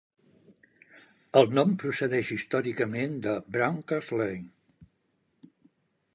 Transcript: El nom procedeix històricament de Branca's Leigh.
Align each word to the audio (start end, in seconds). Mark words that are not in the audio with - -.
El 1.41 1.53
nom 1.59 1.75
procedeix 1.83 2.31
històricament 2.37 3.21
de 3.27 3.37
Branca's 3.59 4.11
Leigh. 4.19 4.53